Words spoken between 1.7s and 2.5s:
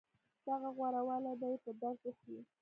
درد وخوري.